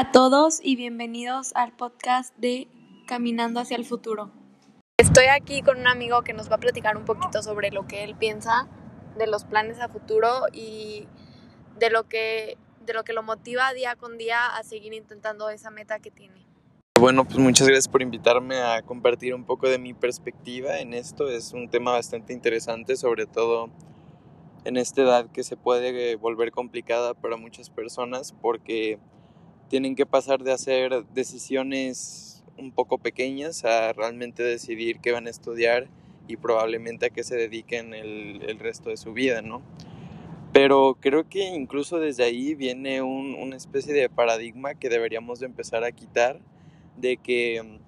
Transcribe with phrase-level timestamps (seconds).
[0.00, 2.68] a todos y bienvenidos al podcast de
[3.06, 4.30] Caminando hacia el futuro.
[4.96, 8.02] Estoy aquí con un amigo que nos va a platicar un poquito sobre lo que
[8.02, 8.66] él piensa
[9.18, 11.06] de los planes a futuro y
[11.78, 15.70] de lo que de lo que lo motiva día con día a seguir intentando esa
[15.70, 16.46] meta que tiene.
[16.98, 21.28] Bueno, pues muchas gracias por invitarme a compartir un poco de mi perspectiva en esto.
[21.28, 23.68] Es un tema bastante interesante, sobre todo
[24.64, 28.98] en esta edad que se puede volver complicada para muchas personas porque
[29.70, 35.30] tienen que pasar de hacer decisiones un poco pequeñas a realmente decidir qué van a
[35.30, 35.86] estudiar
[36.26, 39.62] y probablemente a qué se dediquen el, el resto de su vida, ¿no?
[40.52, 45.46] Pero creo que incluso desde ahí viene un, una especie de paradigma que deberíamos de
[45.46, 46.40] empezar a quitar
[46.96, 47.78] de que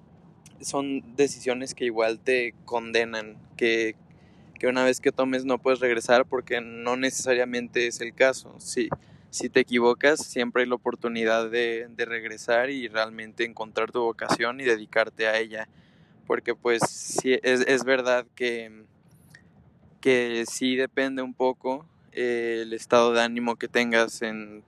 [0.61, 3.95] son decisiones que igual te condenan, que,
[4.57, 8.55] que una vez que tomes no puedes regresar porque no necesariamente es el caso.
[8.59, 9.12] Sí, si
[9.49, 14.63] te equivocas, siempre hay la oportunidad de, de, regresar y realmente encontrar tu vocación y
[14.63, 15.67] dedicarte a ella.
[16.27, 18.85] Porque pues sí, es, es verdad que,
[20.01, 24.63] que sí depende un poco eh, el estado de ánimo que tengas en,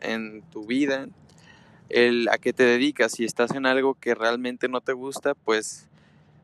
[0.00, 1.08] en tu vida,
[1.90, 3.12] el a qué te dedicas.
[3.12, 5.88] Si estás en algo que realmente no te gusta, pues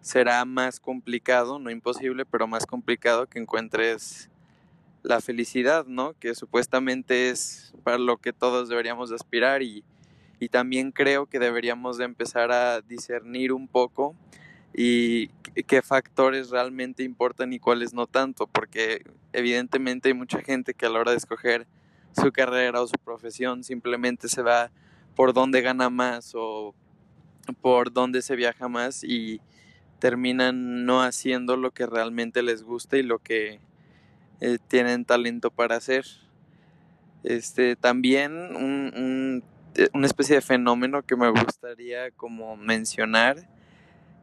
[0.02, 4.28] será más complicado, no imposible, pero más complicado que encuentres
[5.02, 6.14] la felicidad, ¿no?
[6.18, 9.84] Que supuestamente es para lo que todos deberíamos de aspirar y,
[10.38, 14.14] y también creo que deberíamos de empezar a discernir un poco
[14.74, 15.28] y
[15.66, 20.90] qué factores realmente importan y cuáles no tanto, porque evidentemente hay mucha gente que a
[20.90, 21.66] la hora de escoger
[22.12, 24.70] su carrera o su profesión simplemente se va
[25.14, 26.74] por dónde gana más o
[27.60, 29.40] por dónde se viaja más y
[29.98, 33.60] terminan no haciendo lo que realmente les gusta y lo que
[34.44, 36.04] eh, tienen talento para hacer.
[37.22, 39.44] Este, también un, un,
[39.76, 43.48] eh, una especie de fenómeno que me gustaría como mencionar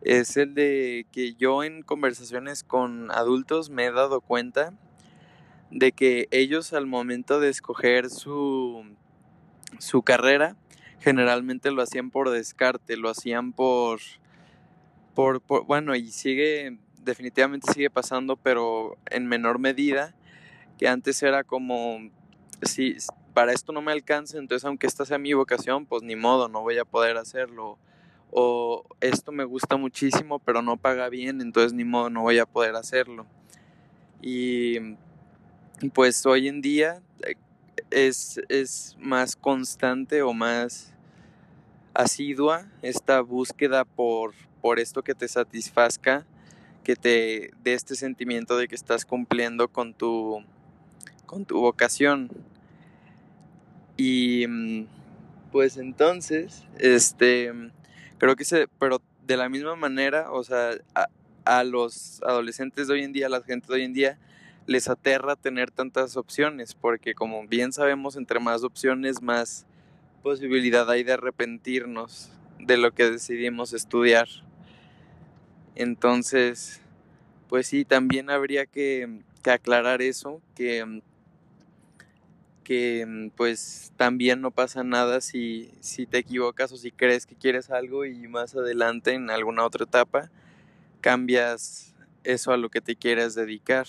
[0.02, 4.74] es el de que yo en conversaciones con adultos me he dado cuenta
[5.72, 8.84] de que ellos al momento de escoger su,
[9.78, 10.58] su carrera
[11.00, 14.02] generalmente lo hacían por descarte, lo hacían por,
[15.16, 16.78] por, por bueno, y sigue
[17.10, 20.16] definitivamente sigue pasando, pero en menor medida,
[20.78, 22.10] que antes era como,
[22.62, 22.96] si
[23.34, 26.62] para esto no me alcanza, entonces aunque esta sea mi vocación, pues ni modo, no
[26.62, 27.78] voy a poder hacerlo.
[28.32, 32.46] O esto me gusta muchísimo, pero no paga bien, entonces ni modo, no voy a
[32.46, 33.26] poder hacerlo.
[34.22, 34.96] Y
[35.94, 37.36] pues hoy en día eh,
[37.90, 40.94] es, es más constante o más
[41.94, 46.26] asidua esta búsqueda por, por esto que te satisfazca
[46.90, 50.44] que te dé este sentimiento de que estás cumpliendo con tu,
[51.28, 52.32] con tu vocación.
[53.96, 54.88] Y mm,
[55.52, 57.54] pues entonces, este,
[58.18, 61.10] creo que se, pero de la misma manera, o sea, a,
[61.46, 64.18] a los adolescentes de hoy en día, a la gente de hoy en día,
[64.66, 69.68] les aterra tener tantas opciones, porque como bien sabemos, entre más opciones, más
[70.24, 74.28] posibilidad hay de arrepentirnos de lo que decidimos estudiar.
[75.76, 76.82] Entonces,
[77.48, 81.02] pues sí, también habría que, que aclarar eso, que,
[82.64, 87.70] que pues también no pasa nada si, si te equivocas o si crees que quieres
[87.70, 90.30] algo y más adelante en alguna otra etapa
[91.02, 93.88] cambias eso a lo que te quieres dedicar.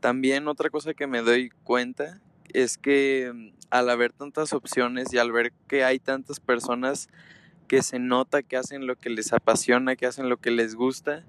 [0.00, 2.20] También otra cosa que me doy cuenta
[2.52, 7.08] es que al haber tantas opciones y al ver que hay tantas personas
[7.72, 11.24] que se nota que hacen lo que les apasiona, que hacen lo que les gusta,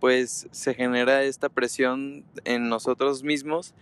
[0.00, 3.72] pues se genera esta presión en nosotros mismos,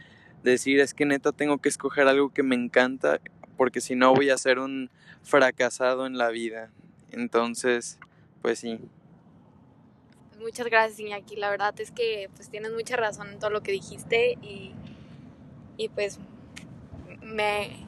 [0.42, 3.22] decir es que neta tengo que escoger algo que me encanta
[3.56, 4.90] porque si no voy a ser un
[5.22, 6.70] fracasado en la vida.
[7.10, 7.98] Entonces,
[8.42, 8.78] pues sí.
[10.38, 13.72] Muchas gracias Iñaki, la verdad es que pues tienes mucha razón en todo lo que
[13.72, 14.74] dijiste y,
[15.78, 16.18] y pues
[17.22, 17.86] me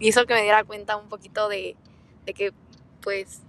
[0.00, 1.76] hizo que me diera cuenta un poquito de,
[2.26, 2.52] de que
[3.02, 3.40] pues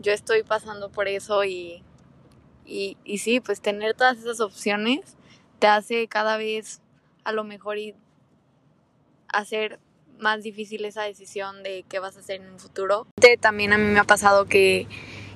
[0.00, 1.82] yo estoy pasando por eso y,
[2.64, 5.16] y, y, sí, pues tener todas esas opciones
[5.58, 6.80] te hace cada vez
[7.24, 7.94] a lo mejor y
[9.28, 9.78] hacer
[10.18, 13.06] más difícil esa decisión de qué vas a hacer en un futuro.
[13.40, 14.86] También a mí me ha pasado que,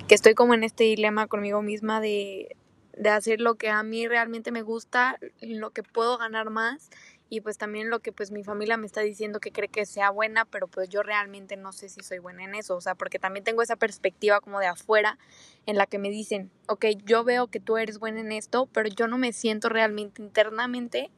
[0.07, 2.55] que estoy como en este dilema conmigo misma de,
[2.97, 6.89] de hacer lo que a mí realmente me gusta, lo que puedo ganar más
[7.33, 10.09] y pues también lo que pues mi familia me está diciendo que cree que sea
[10.09, 13.19] buena, pero pues yo realmente no sé si soy buena en eso, o sea, porque
[13.19, 15.17] también tengo esa perspectiva como de afuera
[15.65, 18.89] en la que me dicen, ok, yo veo que tú eres buena en esto, pero
[18.89, 21.09] yo no me siento realmente internamente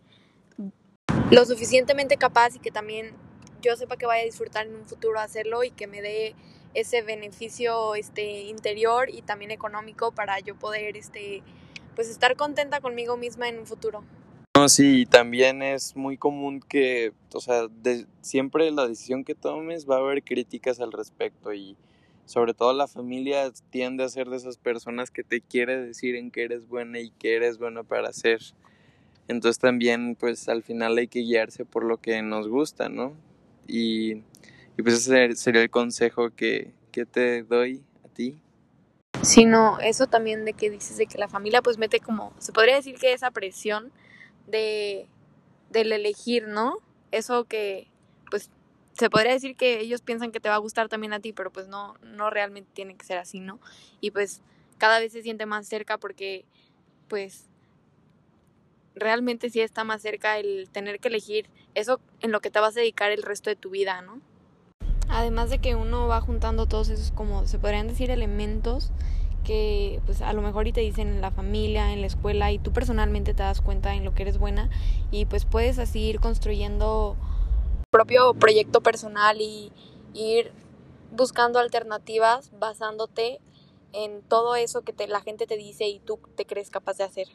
[1.32, 3.16] lo suficientemente capaz y que también
[3.64, 6.36] yo sepa que vaya a disfrutar en un futuro hacerlo y que me dé
[6.76, 11.42] ese beneficio este interior y también económico para yo poder este
[11.96, 14.04] pues estar contenta conmigo misma en un futuro.
[14.56, 19.90] No, sí, también es muy común que, o sea, de, siempre la decisión que tomes
[19.90, 21.76] va a haber críticas al respecto y
[22.26, 26.30] sobre todo la familia tiende a ser de esas personas que te quiere decir en
[26.30, 28.42] que eres buena y que eres buena para hacer.
[29.28, 33.14] Entonces también pues al final hay que guiarse por lo que nos gusta, ¿no?
[33.68, 34.18] Y,
[34.78, 38.38] y pues ese sería el consejo que, que te doy a ti.
[39.24, 42.52] Sí, no, eso también de que dices de que la familia pues mete como, se
[42.52, 43.92] podría decir que esa presión
[44.48, 45.08] de
[45.70, 46.78] del elegir, ¿no?
[47.12, 47.88] Eso que
[48.30, 48.50] pues
[48.94, 51.52] se podría decir que ellos piensan que te va a gustar también a ti, pero
[51.52, 53.60] pues no, no realmente tiene que ser así, ¿no?
[54.02, 54.42] Y pues
[54.78, 56.46] cada vez se siente más cerca porque
[57.08, 57.48] pues
[58.96, 62.78] realmente sí está más cerca el tener que elegir eso en lo que te vas
[62.78, 64.22] a dedicar el resto de tu vida, ¿no?
[65.10, 68.92] Además de que uno va juntando todos esos, como se podrían decir, elementos
[69.44, 72.60] que pues a lo mejor y te dicen en la familia, en la escuela y
[72.60, 74.70] tú personalmente te das cuenta en lo que eres buena
[75.12, 77.16] y pues puedes así ir construyendo
[77.92, 79.72] propio proyecto personal y,
[80.16, 80.52] ir
[81.12, 83.40] buscando alternativas basándote
[83.94, 87.04] en todo eso que te, la gente te dice y tú te crees capaz de
[87.04, 87.28] hacer.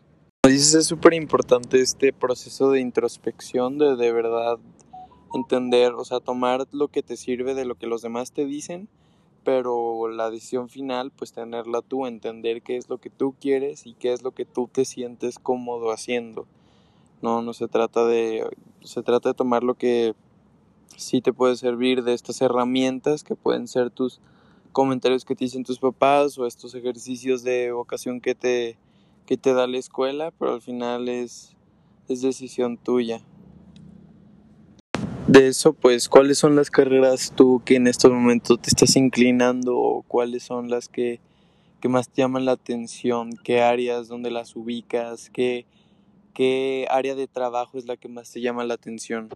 [0.47, 4.59] Dices, es súper importante este proceso de introspección, de de verdad
[5.35, 8.89] entender, o sea, tomar lo que te sirve de lo que los demás te dicen,
[9.45, 13.95] pero la decisión final, pues tenerla tú, entender qué es lo que tú quieres y
[13.95, 16.47] qué es lo que tú te sientes cómodo haciendo.
[17.23, 18.49] No, no se trata de,
[18.83, 20.15] se trata de tomar lo que
[20.97, 24.21] sí te puede servir de estas herramientas que pueden ser tus
[24.73, 28.77] comentarios que te dicen tus papás o estos ejercicios de vocación que te,
[29.27, 31.57] que te da la escuela, pero al final es,
[32.09, 33.21] es decisión tuya.
[35.39, 39.79] De eso, pues, ¿cuáles son las carreras tú que en estos momentos te estás inclinando
[39.79, 41.21] o cuáles son las que,
[41.81, 43.31] que más te llaman la atención?
[43.45, 45.31] ¿Qué áreas, dónde las ubicas?
[45.31, 45.65] ¿Qué,
[46.35, 49.29] ¿Qué área de trabajo es la que más te llama la atención?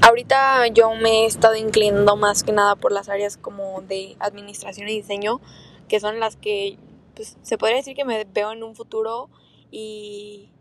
[0.00, 4.88] Ahorita yo me he estado inclinando más que nada por las áreas como de administración
[4.88, 5.40] y diseño,
[5.88, 6.78] que son las que
[7.16, 9.28] pues, se podría decir que me veo en un futuro
[9.72, 10.52] y,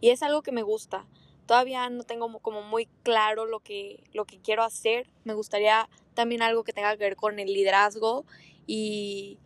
[0.00, 1.08] y es algo que me gusta
[1.46, 5.08] todavía no tengo como muy claro lo que, lo que quiero hacer.
[5.24, 8.24] Me gustaría también algo que tenga que ver con el liderazgo
[8.66, 9.38] y,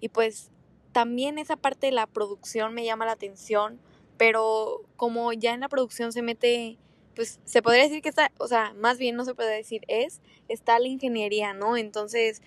[0.00, 0.50] y pues
[0.92, 3.80] también esa parte de la producción me llama la atención,
[4.16, 6.78] pero como ya en la producción se mete,
[7.14, 10.20] pues se podría decir que está, o sea, más bien no se puede decir es,
[10.48, 11.76] está la ingeniería, ¿no?
[11.76, 12.42] Entonces,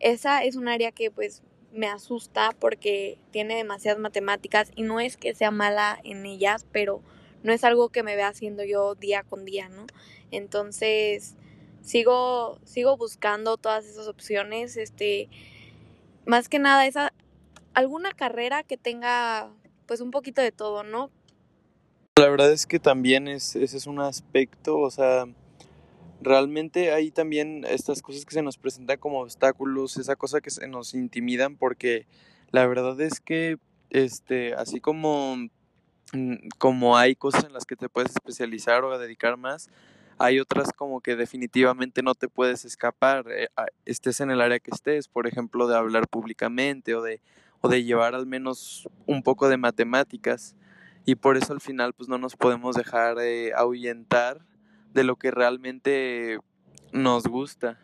[0.00, 1.42] esa es un área que pues
[1.72, 7.02] me asusta porque tiene demasiadas matemáticas y no es que sea mala en ellas, pero
[7.42, 9.86] no es algo que me vea haciendo yo día con día, ¿no?
[10.30, 11.36] Entonces,
[11.82, 15.28] sigo, sigo buscando todas esas opciones, este,
[16.26, 17.12] más que nada esa,
[17.74, 19.50] alguna carrera que tenga
[19.86, 21.10] pues un poquito de todo, ¿no?
[22.16, 25.26] La verdad es que también es, ese es un aspecto, o sea,
[26.20, 30.68] realmente hay también estas cosas que se nos presentan como obstáculos, esa cosa que se
[30.68, 32.06] nos intimidan, porque
[32.50, 33.56] la verdad es que,
[33.88, 35.48] este, así como
[36.58, 39.68] como hay cosas en las que te puedes especializar o dedicar más,
[40.18, 43.48] hay otras como que definitivamente no te puedes escapar, eh,
[43.86, 47.22] estés en el área que estés, por ejemplo, de hablar públicamente o de,
[47.62, 50.56] o de llevar al menos un poco de matemáticas.
[51.06, 54.44] Y por eso al final pues no nos podemos dejar eh, ahuyentar
[54.92, 56.38] de lo que realmente
[56.92, 57.78] nos gusta.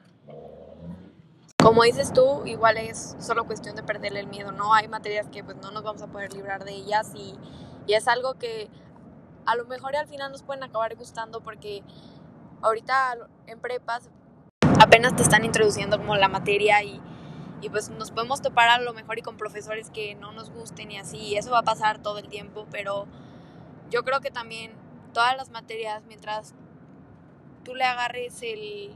[1.62, 4.74] Como dices tú, igual es solo cuestión de perderle el miedo, ¿no?
[4.74, 7.34] Hay materias que pues no nos vamos a poder librar de ellas y
[7.86, 8.68] y es algo que
[9.46, 11.82] a lo mejor al final nos pueden acabar gustando porque
[12.62, 13.16] ahorita
[13.46, 14.10] en prepas
[14.80, 17.00] apenas te están introduciendo como la materia y,
[17.60, 20.90] y pues nos podemos topar a lo mejor y con profesores que no nos gusten
[20.90, 23.06] y así, y eso va a pasar todo el tiempo, pero
[23.90, 24.72] yo creo que también
[25.12, 26.54] todas las materias, mientras
[27.64, 28.94] tú le agarres el,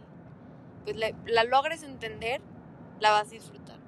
[0.85, 2.41] pues la logres entender,
[2.99, 3.80] la vas a disfrutar.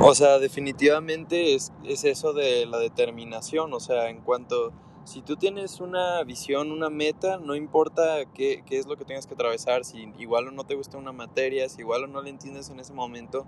[0.00, 4.72] O sea, definitivamente es, es, eso de la determinación, o sea, en cuanto,
[5.04, 9.26] si tú tienes una visión, una meta, no importa qué, qué, es lo que tengas
[9.26, 12.30] que atravesar, si igual o no te gusta una materia, si igual o no la
[12.30, 13.46] entiendes en ese momento,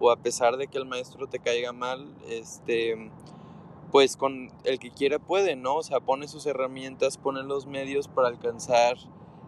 [0.00, 3.10] o a pesar de que el maestro te caiga mal, este,
[3.90, 5.76] pues con el que quiera puede, ¿no?
[5.76, 8.96] O sea, pone sus herramientas, pone los medios para alcanzar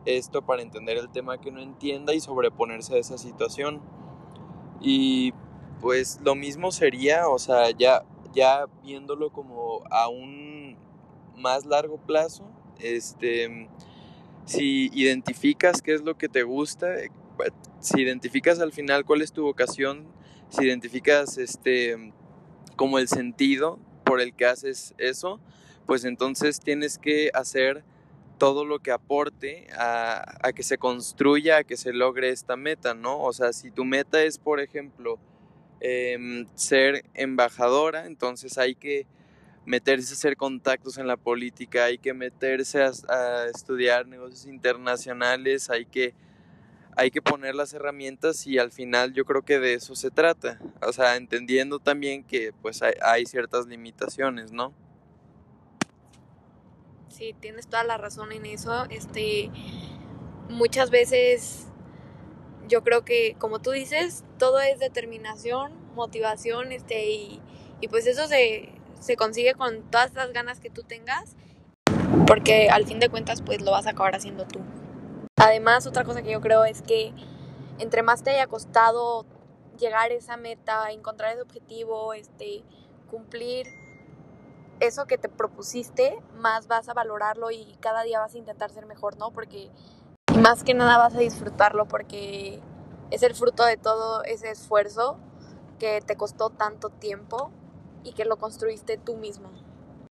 [0.04, 3.82] esto, para entender el tema que no entienda y sobreponerse a esa situación.
[4.80, 5.32] Y
[5.80, 8.02] pues lo mismo sería, o sea, ya,
[8.34, 10.76] ya viéndolo como a un
[11.36, 12.44] más largo plazo,
[12.78, 13.68] este,
[14.44, 16.88] si identificas qué es lo que te gusta,
[17.80, 20.06] si identificas al final cuál es tu vocación,
[20.48, 22.12] si identificas este
[22.76, 25.40] como el sentido por el que haces eso,
[25.86, 27.84] pues entonces tienes que hacer
[28.38, 32.94] todo lo que aporte a, a, que se construya, a que se logre esta meta,
[32.94, 33.18] ¿no?
[33.20, 35.18] O sea, si tu meta es, por ejemplo,
[35.80, 39.06] eh, ser embajadora, entonces hay que
[39.64, 45.70] meterse a hacer contactos en la política, hay que meterse a, a estudiar negocios internacionales,
[45.70, 46.14] hay que,
[46.96, 50.60] hay que poner las herramientas y al final yo creo que de eso se trata.
[50.82, 54.72] O sea, entendiendo también que pues hay, hay ciertas limitaciones, ¿no?
[57.08, 58.86] Sí, tienes toda la razón en eso.
[58.90, 59.50] Este,
[60.48, 61.66] muchas veces
[62.68, 67.40] yo creo que, como tú dices, todo es determinación, motivación, este, y,
[67.80, 68.70] y pues eso se,
[69.00, 71.36] se consigue con todas las ganas que tú tengas,
[72.26, 74.60] porque al fin de cuentas pues lo vas a acabar haciendo tú.
[75.36, 77.12] Además, otra cosa que yo creo es que
[77.78, 79.26] entre más te haya costado
[79.78, 82.62] llegar a esa meta, encontrar ese objetivo, este,
[83.10, 83.66] cumplir
[84.80, 88.86] eso que te propusiste, más vas a valorarlo y cada día vas a intentar ser
[88.86, 89.30] mejor, ¿no?
[89.30, 89.70] Porque
[90.36, 92.60] más que nada vas a disfrutarlo porque
[93.10, 95.16] es el fruto de todo ese esfuerzo
[95.78, 97.50] que te costó tanto tiempo
[98.04, 99.50] y que lo construiste tú mismo.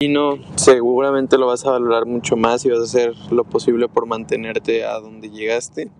[0.00, 3.88] Y no, seguramente lo vas a valorar mucho más y vas a hacer lo posible
[3.88, 5.90] por mantenerte a donde llegaste.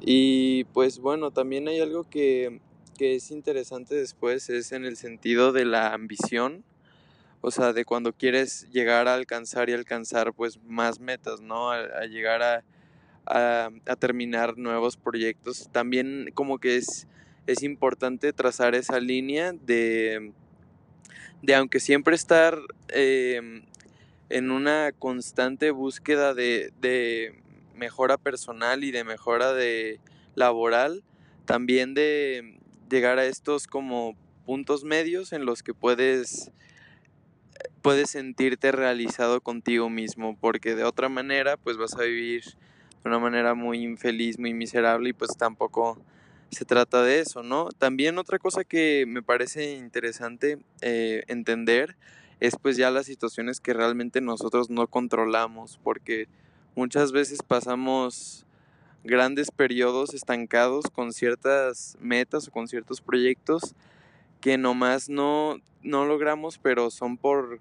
[0.00, 2.60] Y pues bueno, también hay algo que,
[2.96, 6.64] que es interesante después, es en el sentido de la ambición
[7.40, 11.70] o sea, de cuando quieres llegar a alcanzar y alcanzar pues más metas, ¿no?
[11.70, 12.64] A, llegar a,
[13.28, 15.68] a, terminar nuevos proyectos.
[15.72, 17.06] También como que es,
[17.46, 20.32] es importante trazar esa línea de,
[21.42, 22.58] de aunque siempre estar
[22.88, 23.62] eh,
[24.30, 27.40] en una constante búsqueda de, de
[27.74, 30.00] mejora personal y de mejora de
[30.34, 31.02] laboral,
[31.44, 32.58] también de
[32.90, 36.50] llegar a estos como puntos medios en los que puedes
[37.82, 42.42] puedes sentirte realizado contigo mismo, porque de otra manera pues vas a vivir
[43.02, 45.98] de una manera muy infeliz, muy miserable y pues tampoco
[46.50, 47.68] se trata de eso, ¿no?
[47.78, 51.96] También otra cosa que me parece interesante eh, entender
[52.40, 56.28] es pues ya las situaciones que realmente nosotros no controlamos, porque
[56.74, 58.46] muchas veces pasamos
[59.04, 63.74] grandes periodos estancados con ciertas metas o con ciertos proyectos
[64.40, 67.60] que nomás no, no logramos, pero son por,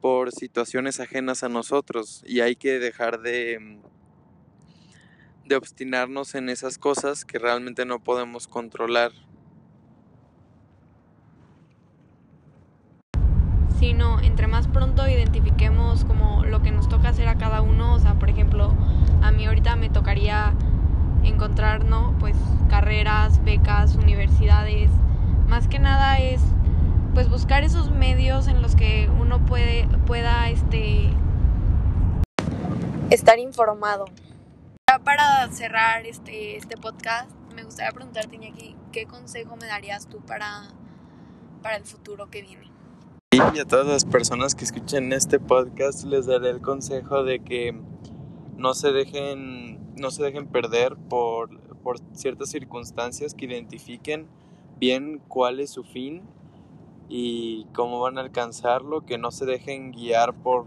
[0.00, 3.78] por situaciones ajenas a nosotros y hay que dejar de,
[5.50, 9.10] de obstinarnos en esas cosas que realmente no podemos controlar.
[13.80, 17.98] Sino entre más pronto identifiquemos como lo que nos toca hacer a cada uno, o
[17.98, 18.72] sea, por ejemplo,
[19.22, 20.54] a mí ahorita me tocaría
[21.24, 21.80] encontrar.
[22.20, 22.36] Pues
[22.68, 24.90] carreras, becas, universidades,
[25.48, 26.40] más que nada es
[27.14, 31.10] pues buscar esos medios en los que uno puede pueda este
[33.10, 34.04] estar informado.
[34.98, 40.62] Para cerrar este este podcast, me gustaría preguntarte Iñaki, ¿qué consejo me darías tú para
[41.62, 42.72] para el futuro que viene?
[43.30, 47.80] Y a todas las personas que escuchen este podcast les daré el consejo de que
[48.56, 54.26] no se dejen no se dejen perder por, por ciertas circunstancias que identifiquen
[54.80, 56.24] bien cuál es su fin
[57.08, 60.66] y cómo van a alcanzarlo, que no se dejen guiar por,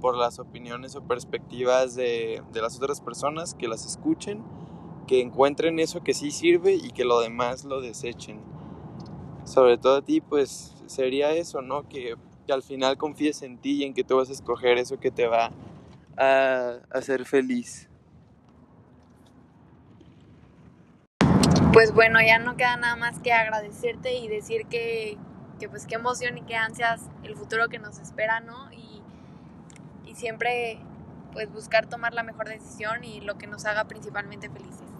[0.00, 4.42] por las opiniones o perspectivas de, de, las otras personas, que las escuchen,
[5.06, 8.40] que encuentren eso que sí sirve y que lo demás lo desechen.
[9.44, 11.88] Sobre todo a ti, pues sería eso, ¿no?
[11.88, 14.98] Que, que al final confíes en ti y en que tú vas a escoger eso
[14.98, 15.50] que te va
[16.16, 17.88] a hacer feliz.
[21.76, 25.18] pues bueno, ya no queda nada más que agradecerte y decir que,
[25.60, 28.72] que pues qué emoción y qué ansias el futuro que nos espera, ¿no?
[28.72, 28.95] Y,
[30.16, 30.78] siempre
[31.32, 34.95] pues buscar tomar la mejor decisión y lo que nos haga principalmente felices.